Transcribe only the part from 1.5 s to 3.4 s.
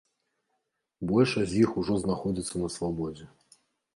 з іх ужо знаходзяцца на свабодзе.